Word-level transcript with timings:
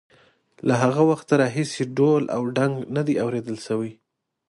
له 0.67 0.73
هغه 0.83 1.01
وخته 1.11 1.33
راهیسې 1.41 1.83
ډول 1.97 2.23
او 2.35 2.41
ډنګ 2.55 2.75
نه 2.95 3.01
دی 3.07 3.15
اورېدل 3.23 3.57
شوی. 3.67 3.91